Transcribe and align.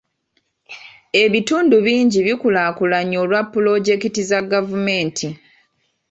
Ebitundu 1.23 1.75
bingi 1.85 2.19
bikulaakulanye 2.27 3.15
olwa 3.23 3.41
pulojekiti 3.51 4.21
za 4.29 4.39
gavumenti. 4.51 5.27